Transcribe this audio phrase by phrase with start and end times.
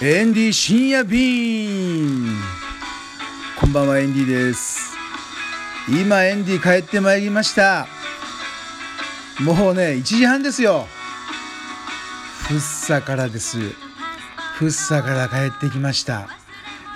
[0.00, 2.28] エンディ深夜便
[3.58, 4.92] こんばんはエンディです
[5.88, 7.88] 今エンディ帰ってまいりました
[9.40, 10.86] もうね1時半ですよ
[12.46, 13.58] フッサからです
[14.54, 16.28] フッサから帰ってきました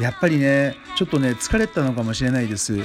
[0.00, 2.78] やっぱりねちょっとね疲れたのかもしれないです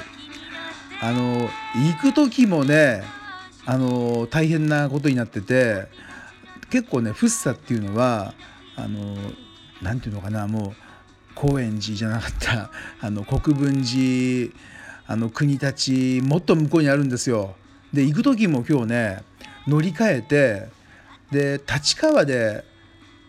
[1.00, 3.04] あの行く時もね
[3.68, 5.86] あの大変なことになってて
[6.72, 8.34] 結構ねフッサっていうのは
[8.76, 9.16] あの
[9.82, 10.74] 何て言うのかなもう
[11.36, 14.52] 高円寺じゃなかった あの国分寺
[15.08, 17.56] あの国立もっと向こうにあるんですよ。
[17.94, 19.24] で行く時も今日ね
[19.68, 20.68] 乗り換えて
[21.32, 22.66] で立川で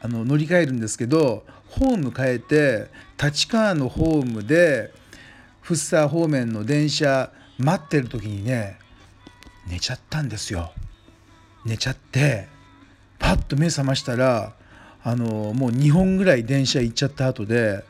[0.01, 2.88] あの乗り換えるんですけどホーム変えて
[3.23, 4.93] 立川のホームで
[5.62, 8.79] 福生方面の電車待ってる時にね
[9.69, 10.73] 寝ちゃったんですよ。
[11.65, 12.49] 寝ちゃって
[13.19, 14.54] パッと目覚ましたら
[15.09, 17.82] あのもう2本ぐらい電車行っちゃった後で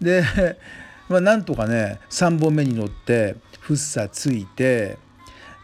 [0.00, 0.24] で、
[1.10, 4.96] まあ、なんとかね3本目に乗って福生着いて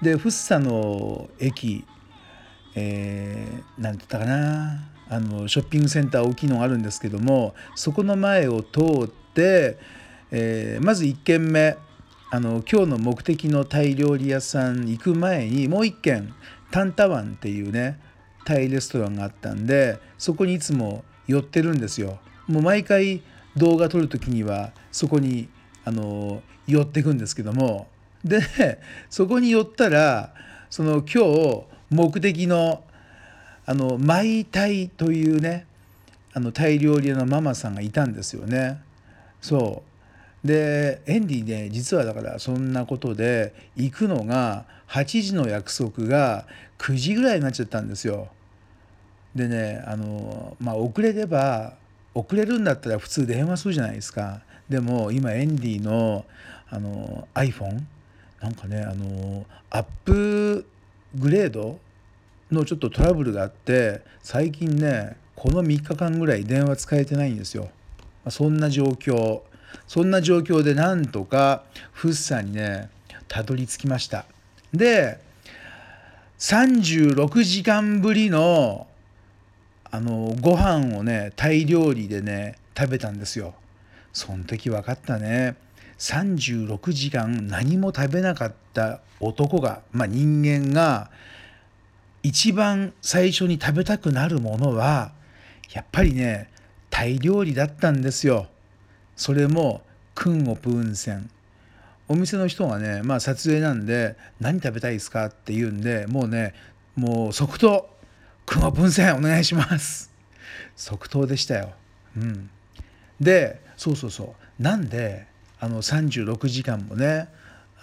[0.02, 1.84] で福生の駅
[2.74, 9.78] えー、て言ったかなあのショッピングセンター大きいのがあるんですけどもそこの前を通って、
[10.30, 11.76] えー、まず1軒目
[12.30, 16.32] あの今日の目的のタイ料理屋さん行く前にもう1軒
[16.70, 17.98] タンタワンっていうね
[18.48, 22.18] タイレストランがあったんでそこにいつも寄ってるんですよ。
[22.46, 23.20] もう毎回
[23.58, 25.50] 動画撮る時にはそこに
[25.84, 27.88] あの寄ってくんですけども
[28.24, 28.41] で
[29.10, 30.32] そこに寄ったら
[30.70, 32.82] その今日目的の
[33.66, 35.66] あのマイタイというね
[36.32, 38.80] あのタイ料理屋のママさんがいたんですよね。
[39.42, 39.82] そ
[40.44, 46.47] うでエンディね実はだからそんなことで行くのが8時の約束が
[46.78, 48.28] 9時ぐらいになっちゃったんですよ。
[49.38, 51.75] でねあのまあ遅れれば
[52.15, 54.43] 遅れるんだったら普通電話するじゃないですか。
[54.69, 56.26] でも今エンディの
[56.69, 57.81] あの iPhone
[58.43, 60.66] なんかねあのアップ
[61.15, 61.78] グレード
[62.50, 67.71] のちょっとトラブルがあって最近ねこの3日間ぐらい電話使えてないんですよ。
[68.28, 69.43] そんな状況。
[69.87, 71.62] そんな状況でなんとか
[71.93, 72.91] フッサにね
[73.28, 74.27] たどり着きました。
[74.75, 75.21] で
[76.38, 78.88] 36時間ぶりの
[79.91, 83.54] あのご飯をねタイ料理でね食べたんですよ。
[84.12, 85.56] その時分かったね。
[85.99, 91.10] 36時間何も食べなかった男がまあ人間が
[92.22, 95.12] 一番最初に食べたくなるものは
[95.72, 96.50] やっぱりね
[96.91, 98.47] タイ料理だったんですよ。
[99.16, 99.82] それも
[100.15, 101.28] クンオプウンセン
[102.09, 106.54] お店の人がねまあ撮影なんで何食べたいですかって言うんでもうね
[106.94, 107.97] もう即答。
[108.48, 110.10] 熊分線お願いします
[110.75, 111.72] 即答でしたよ。
[112.16, 112.48] うん、
[113.20, 115.26] でそうそうそうなんで
[115.60, 117.28] あの36時間もね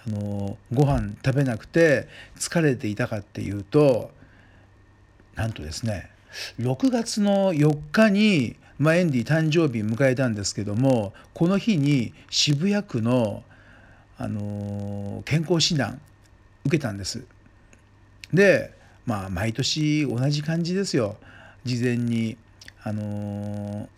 [0.04, 4.10] あのご飯食べなくて疲れていたかっていうと
[5.36, 6.10] なんとですね
[6.58, 13.44] 6月の4日に、まあ、エンディ誕生日迎えたんですけどもこの日に渋谷区の、
[14.18, 16.00] あの健康診断
[16.64, 17.22] 受けたんです。
[18.32, 21.16] でまあ毎年同じ感じですよ。
[21.64, 22.36] 事前に
[22.82, 23.88] あの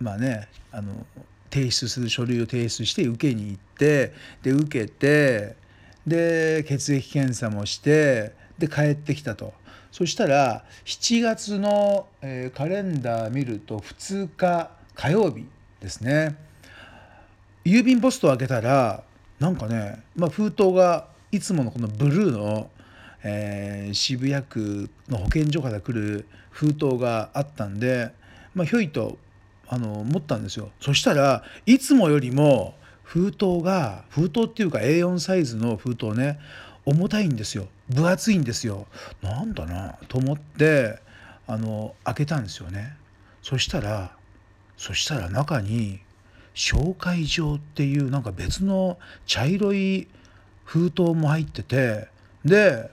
[0.00, 1.06] まあねあの
[1.50, 4.12] 提出する書類を提出して受けに行って
[4.42, 5.56] で受けて
[6.06, 9.52] で血液検査もしてで帰ってきたと。
[9.92, 15.46] そしたら7月の、えー、カレンダー見ると2日火曜日
[15.80, 16.36] ですね。
[17.64, 19.02] 郵便ポストを開けたら
[19.40, 22.70] なんかね、まあ、封筒がいつものこのブルーの
[23.28, 28.12] えー、渋谷区の保健所から来る封筒があったんで、
[28.54, 29.18] まあ、ひょいと
[29.66, 30.70] あの持ったんですよ。
[30.80, 36.38] そしたらいつもよりも封筒が封筒っていうか A4 サイズの封筒ね
[36.84, 37.66] 重たいんですよ。
[37.88, 38.86] 分厚いんですよ。
[39.22, 41.00] なんだなと思って
[41.48, 42.96] あの開けたんですよね。
[43.42, 44.16] そしたら
[44.76, 45.98] そしたら中に
[46.54, 50.06] 紹介状っていうなんか別の茶色い
[50.64, 52.08] 封筒も入ってて
[52.44, 52.90] で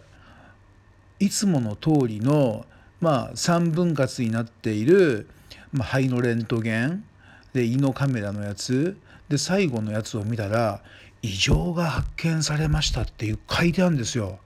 [1.23, 2.65] いつもの通りの、
[2.99, 5.29] まあ、3分割になっている、
[5.71, 7.05] まあ、肺のレントゲン
[7.53, 8.97] で胃のカメラのやつ
[9.29, 10.81] で最後のやつを見たら
[11.21, 14.39] 異常が発見されましたっていう書いてあるんですよ。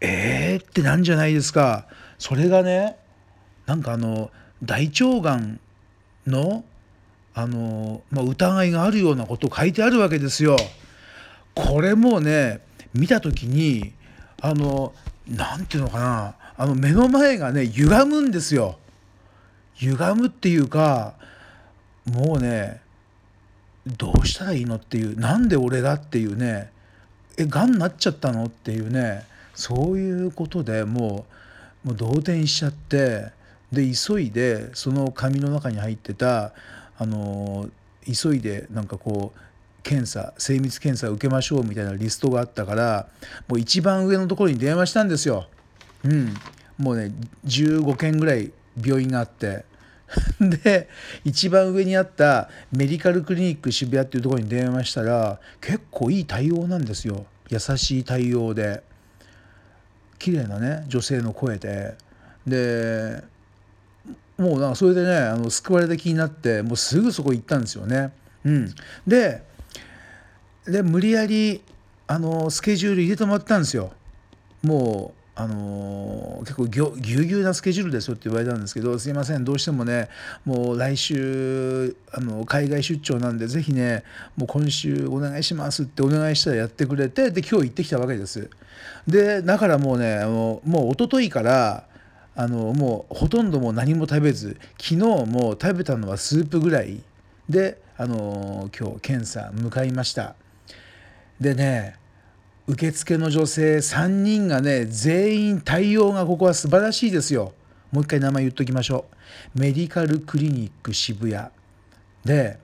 [0.00, 0.64] えー？
[0.66, 1.86] ってなんじゃないですか。
[2.18, 2.96] それがね
[3.66, 4.30] なんかあの
[4.62, 5.60] 大腸がん
[6.26, 6.64] の
[7.34, 10.56] あの、まあ、疑いがあるようなこと書いてあるわけですよ。
[11.54, 12.60] これもね
[12.94, 13.92] 見た時に
[14.40, 14.94] あの
[15.28, 18.78] 何て言うのかなあの目の前がね歪むんですよ。
[19.76, 21.14] 歪むっていうか
[22.04, 22.82] もうね
[23.86, 26.70] どうしたらいいのっていうなんで俺がっていうね
[27.38, 29.24] えがんなっちゃったのっていうね
[29.54, 31.24] そういうことでも
[31.84, 33.30] うもう動転しちゃって
[33.72, 36.52] で急いでその紙の中に入ってた
[36.98, 37.70] あの
[38.04, 39.40] 急いでなんかこう
[39.82, 43.08] 検査精密検査を受けましょうみたいなリストがあったから
[43.48, 45.46] もう一番上のところに電話したんですよ。
[46.04, 46.34] うん、
[46.78, 47.12] もうね
[47.46, 49.68] 15件ぐらい病院があって。
[50.40, 50.88] で
[51.24, 57.26] 一番上にあったメディカルクリニック渋谷っていうところに電話したら結構いい対応なんですよ。
[57.48, 58.82] 優しい対応で。
[60.18, 61.96] 綺麗なね女性の声で。
[62.46, 63.22] で
[64.38, 68.12] もうなんかそれでねあの救われた気になってもうすぐそこ行ったんですよね。
[68.44, 68.74] うん、
[69.06, 69.44] で
[70.66, 71.62] で無理やり
[72.06, 73.92] あのスケジュール入れてもらったんですよ。
[74.62, 80.10] もうあの、結構ぎゅぎゅうぎゅうなスケジュールですよって言われたんですけどすいませんどうしてもね
[80.44, 84.04] もう来週あの海外出張なんでぜひね
[84.36, 88.50] もう今週お願いしますってお願いしたらやってくれてで今日行ってきたわけです
[89.06, 91.84] でだからもうねあのもう一昨日から
[92.34, 97.00] あのもうほとんどもう何も食べず昨日もう食べたのはスープぐらい
[97.48, 100.34] であの今日検査向かいました
[101.40, 101.96] でね
[102.66, 107.52] 受付の女性3人がね全員対応がここは素晴らしいですよ。
[107.90, 109.06] もう一回名前言っときましょ
[109.54, 109.58] う。
[109.58, 111.48] メディカルクリニック渋谷。
[112.24, 112.58] で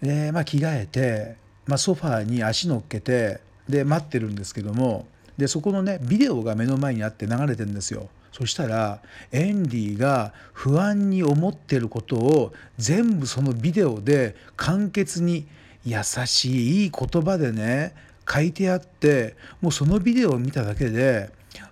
[0.00, 1.36] で、まあ、着替えて、
[1.66, 5.06] まあ、ソファーに足乗っけてで待ってるんですけども。
[5.36, 8.08] でそこのねビデオが目の前にあって流れてるんですよ。
[8.32, 9.00] そしたら
[9.32, 15.46] エンディが不安に思ってることを全部そのビデオで簡潔に
[15.86, 17.94] 優しいいい言葉でね
[18.28, 21.30] 書いてあってもうそのビデオを見ただけで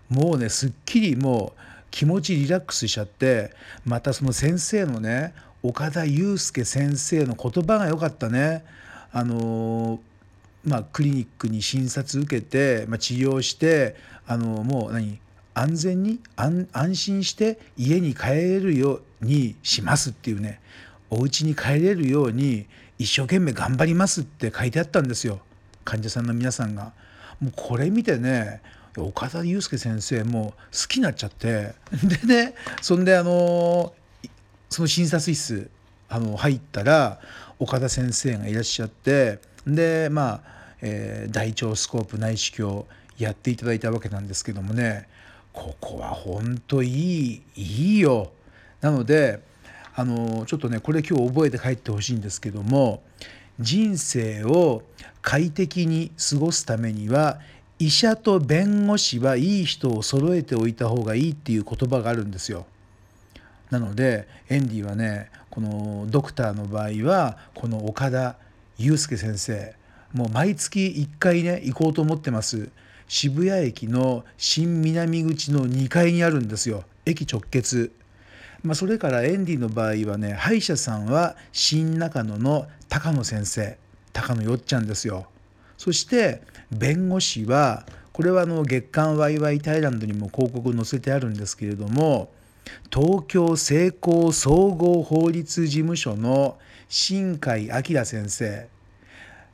[0.09, 3.53] もうねすっきりもう気持ちリラックスしちゃって
[3.85, 8.65] またその先生のね岡田祐介先生の言葉が良かったね。
[9.13, 10.01] あの
[10.65, 13.97] まあ、クリニックに診察受けて、まあ、治療して
[14.27, 15.19] あのもう何
[15.53, 20.61] 安全に安心して家に帰れるようにしますっていうね
[21.11, 22.67] お家に帰れるように
[22.99, 25.41] 一生懸命頑張りますって書いてあったんですよ。
[25.85, 26.93] 患者さんの皆さんが
[27.41, 28.62] もうこれ見てね
[28.96, 31.75] 岡田祐介先生も好きになっちゃって
[32.26, 33.93] でねそんであの
[34.70, 35.70] その診察室
[36.08, 37.20] あの入ったら
[37.58, 40.41] 岡田先生がいらっしゃってでまあ、
[40.81, 42.85] えー、大腸スコープ内視鏡
[43.19, 45.08] やっていただいたわけなんですけどもね
[45.52, 48.32] ここは本当いいいいよ。
[48.81, 49.41] なので
[49.96, 53.02] あのちょっとねこれ今日覚えて帰ってほしいんですけども
[53.61, 54.82] 人生を
[55.23, 57.38] 快適に過ごすためには
[57.79, 62.67] 医者と弁護士はいい人を揃えておいた方がいいっていう言葉があるんですよ。
[63.70, 68.37] なのでエンディはねこのドクターの場合はこの岡田
[68.79, 69.75] 祐介先生
[70.12, 72.69] もう毎月1回ね行こうと思ってます。
[73.06, 76.85] 渋谷駅の新南口の2階にあるんですよ。
[77.05, 77.93] 駅直結。
[78.65, 83.77] まあ、それからエンディの場合はね歯医者さんは新中野の高野先生
[84.15, 85.27] 高野よっちゃんですよ。
[85.77, 86.41] そして
[86.71, 92.31] 弁護士はこれはあの月刊ワイワイタイランドにも広告載せてあるんですけれども
[92.91, 96.56] 東京成功総合法律事務所の
[96.89, 98.69] 新海明先生。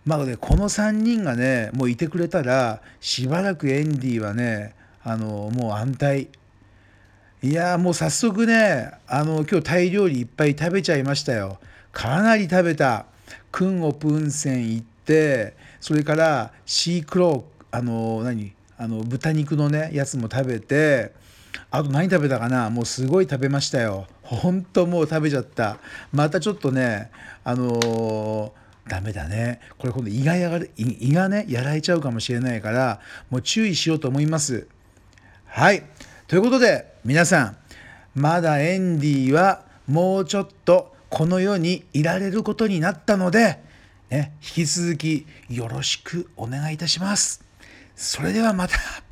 [0.05, 6.29] まあねこの3人がねもういてくれたらしばらくエンディはねあのもう安泰。
[7.43, 11.59] いやもう早速ねあの今日タイ料理いっぱい食べちゃいましたよ。
[11.91, 13.07] かなり食べた。
[13.51, 18.53] クンオプ温泉行ってそれからシークローあの何？
[18.77, 21.13] あの豚肉のねやつも食べて
[21.71, 22.69] あと何食べたかな？
[22.69, 24.07] もうすごい食べましたよ。
[24.23, 25.79] ほんともう食べちゃった。
[26.13, 27.11] またちょっとね
[27.43, 29.61] あのー、ダメだね。
[29.79, 34.69] これ今度胃がやが胃がねやられちゃうかもしれないからもう注意しようと思います。
[35.47, 35.85] はい。
[36.29, 37.57] ということで皆さん
[38.15, 43.59] まだエンディはもうちょっとこの世にいられることになったので、
[44.11, 47.43] ね、引き続きよろしくお願いいたします。
[47.97, 49.10] それではまた。